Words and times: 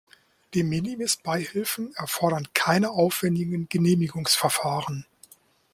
De-minimis-Beihilfen 0.55 1.93
erfordern 1.93 2.47
keine 2.55 2.89
aufwändigen 2.89 3.69
Genehmigungsverfahren. 3.69 5.05